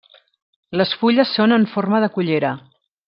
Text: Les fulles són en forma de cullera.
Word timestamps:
Les 0.81 0.93
fulles 1.01 1.35
són 1.41 1.53
en 1.59 1.67
forma 1.75 2.01
de 2.05 2.11
cullera. 2.17 2.55